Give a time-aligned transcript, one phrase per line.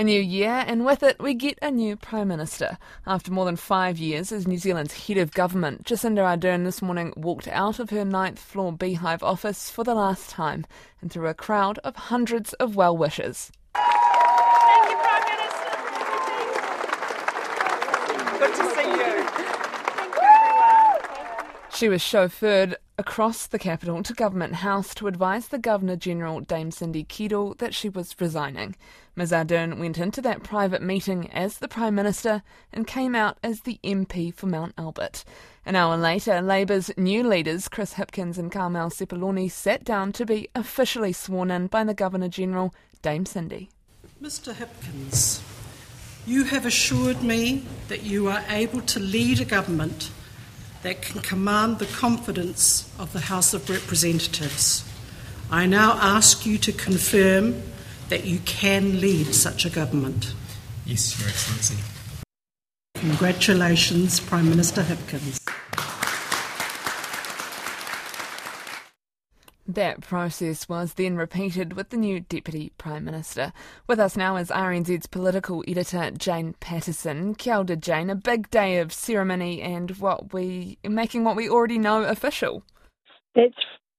[0.00, 2.78] A new year, and with it, we get a new Prime Minister.
[3.06, 7.12] After more than five years as New Zealand's head of government, Jacinda Ardern this morning
[7.18, 10.64] walked out of her ninth floor beehive office for the last time
[11.02, 13.52] and through a crowd of hundreds of well wishers.
[13.74, 15.76] Thank you, Prime Minister.
[18.38, 19.26] Good to see you.
[19.26, 21.44] Thank you, everyone.
[21.74, 26.70] She was chauffeured across the capital to Government House to advise the Governor General, Dame
[26.70, 28.76] Cindy Kiro, that she was resigning.
[29.16, 33.62] Ms Ardern went into that private meeting as the Prime Minister and came out as
[33.62, 35.24] the MP for Mount Albert.
[35.64, 40.50] An hour later, Labour's new leaders, Chris Hipkins and Carmel Sepuloni, sat down to be
[40.54, 43.70] officially sworn in by the Governor General, Dame Cindy.
[44.20, 45.40] Mr Hipkins,
[46.26, 50.10] you have assured me that you are able to lead a government
[50.82, 54.84] that can command the confidence of the House of Representatives.
[55.50, 57.62] I now ask you to confirm
[58.08, 60.34] that you can lead such a government.
[60.86, 61.76] Yes, Your Excellency.
[62.94, 65.49] Congratulations, Prime Minister Hipkins.
[69.74, 73.52] That process was then repeated with the new Deputy Prime Minister.
[73.86, 77.36] With us now is RNZ's political editor Jane Patterson.
[77.36, 78.10] Kia ora, Jane.
[78.10, 82.64] A big day of ceremony and what we making what we already know official.
[83.36, 83.54] That's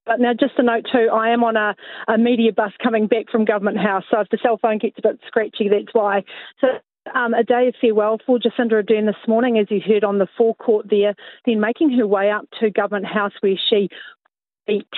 [0.05, 1.73] but now, just a note too, I am on a,
[2.11, 5.07] a media bus coming back from Government House, so if the cell phone gets a
[5.07, 6.23] bit scratchy, that's why.
[6.59, 6.67] So
[7.15, 10.27] um, a day of farewell for Jacinda Ardern this morning, as you heard on the
[10.37, 13.89] forecourt there, then making her way up to Government House where she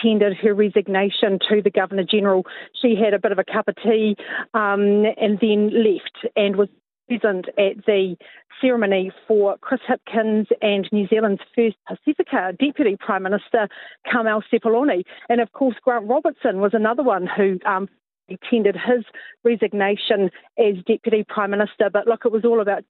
[0.02, 2.46] tendered her resignation to the Governor General.
[2.82, 4.16] She had a bit of a cup of tea
[4.54, 6.70] um, and then left and was
[7.08, 8.16] present at the
[8.62, 13.68] ceremony for Chris Hipkins and New Zealand's first Pacifica Deputy Prime Minister,
[14.10, 15.04] Carmel Sepuloni.
[15.30, 17.90] And of course, Grant Robertson was another one who um,
[18.50, 19.04] tendered his
[19.44, 21.90] resignation as Deputy Prime Minister.
[21.92, 22.84] But look, it was all about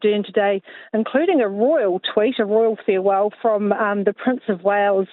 [0.00, 5.08] doing today, including a royal tweet, a royal farewell from um, the Prince of Wales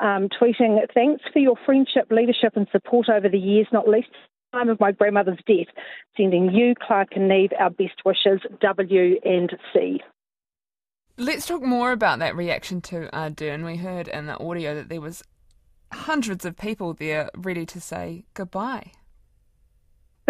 [0.00, 4.08] um, tweeting, Thanks for your friendship, leadership, and support over the years, not least
[4.52, 5.72] the time of my grandmother's death.
[6.16, 10.00] Sending you, Clarke and Neve, our best wishes, W and C.
[11.16, 13.64] Let's talk more about that reaction to Ardern.
[13.64, 15.22] We heard in the audio that there was
[15.92, 18.92] hundreds of people there ready to say goodbye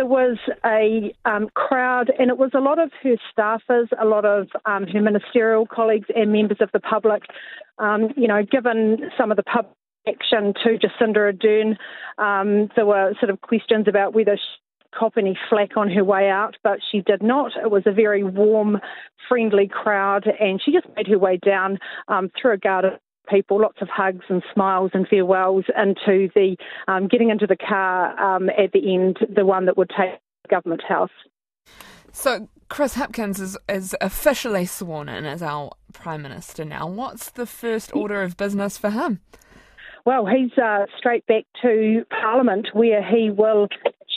[0.00, 4.24] there was a um, crowd, and it was a lot of her staffers, a lot
[4.24, 7.24] of um, her ministerial colleagues, and members of the public.
[7.80, 9.74] Um, you know, given some of the public
[10.06, 11.76] action to Jacinda Ardern,
[12.18, 14.60] um, there were sort of questions about whether she
[14.98, 17.52] cop any flack on her way out, but she did not.
[17.56, 18.78] It was a very warm,
[19.28, 23.60] friendly crowd, and she just made her way down um, through a garden of people,
[23.60, 26.56] lots of hugs and smiles and farewells into the
[26.88, 30.82] um, getting into the car um, at the end, the one that would take Government
[30.86, 31.10] House.
[32.12, 36.86] So Chris Hipkins is, is officially sworn in as our Prime Minister now.
[36.88, 39.20] What's the first order of business for him?
[40.06, 43.68] Well, he's uh, straight back to Parliament where he will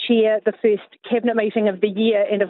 [0.08, 2.42] chair the first cabinet meeting of the year and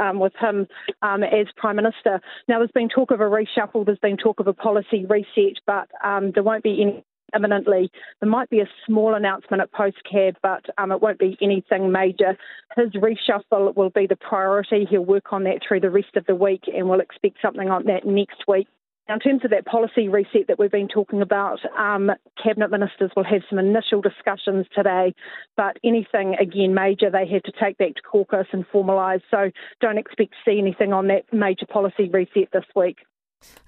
[0.00, 0.66] um, with him
[1.02, 2.20] um, as Prime Minister.
[2.48, 5.88] Now, there's been talk of a reshuffle, there's been talk of a policy reset, but
[6.04, 7.04] um, there won't be any
[7.34, 7.90] imminently.
[8.20, 12.36] There might be a small announcement at postcab, but um, it won't be anything major.
[12.76, 14.86] His reshuffle will be the priority.
[14.88, 17.84] He'll work on that through the rest of the week, and we'll expect something on
[17.86, 18.68] that next week.
[19.08, 22.10] Now, in terms of that policy reset that we've been talking about, um,
[22.42, 25.14] cabinet ministers will have some initial discussions today,
[25.58, 29.20] but anything again major they have to take back to caucus and formalise.
[29.30, 29.50] So
[29.82, 32.96] don't expect to see anything on that major policy reset this week.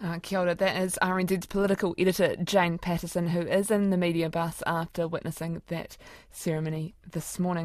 [0.03, 4.29] Uh, kia ora, that is RNZ's political editor Jane Patterson, who is in the media
[4.29, 5.97] bus after witnessing that
[6.31, 7.55] ceremony this morning.